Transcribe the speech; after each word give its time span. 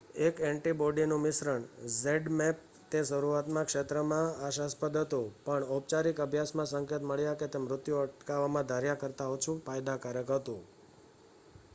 એક 0.19 0.35
એન્ટિબોડી 0.43 1.03
નું 1.07 1.21
મિશ્રણ 1.21 1.65
zmapp 1.95 2.57
તે 2.91 3.01
શરૂઆત 3.09 3.47
માં 3.49 3.67
ક્ષેત્ર 3.67 3.97
માં 4.05 4.29
આશાસ્પદ 4.41 4.95
હતું 5.01 5.27
પણ 5.43 5.67
ઔપચારિક 5.69 6.17
અભ્યાસ 6.21 6.51
માં 6.53 6.71
સંકેત 6.71 7.03
મળ્યા 7.03 7.39
કે 7.39 7.47
તે 7.49 7.63
મૃત્યુ 7.63 8.01
અટકાવવામાં 8.01 8.67
ધાર્યા 8.67 9.01
કરતાં 9.01 9.33
ઓછું 9.33 9.63
ફાયદાકારક 9.65 10.29
હતું 10.33 10.61